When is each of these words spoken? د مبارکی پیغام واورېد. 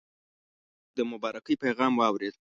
د 0.97 0.97
مبارکی 1.11 1.55
پیغام 1.63 1.93
واورېد. 1.97 2.35